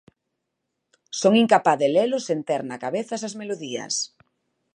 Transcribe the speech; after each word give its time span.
Son 1.19 1.33
incapaz 1.43 1.77
de 1.81 1.87
lelos 1.95 2.25
sen 2.27 2.39
ter 2.47 2.61
na 2.69 2.77
cabeza 2.83 3.17
esas 3.19 3.37
melodías. 3.41 3.93